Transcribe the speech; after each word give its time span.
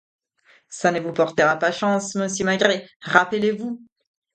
Ça 0.67 0.89
ne 0.91 0.99
vous 0.99 1.13
portera 1.13 1.57
pas 1.59 1.71
chance, 1.71 2.15
monsieur 2.15 2.43
Maigrat, 2.43 2.73
rappelez-vous! 3.01 3.83